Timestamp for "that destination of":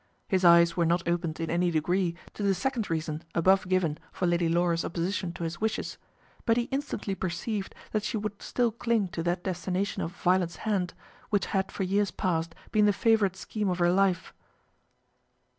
9.21-10.11